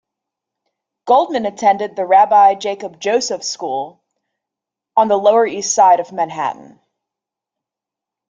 [1.05, 4.03] Goldman attended the Rabbi Jacob Joseph School
[4.97, 6.81] on the Lower East Side of Manhattan.